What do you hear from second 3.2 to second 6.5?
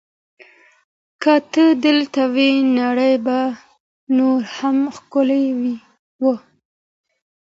به نوره هم ښکلې وه.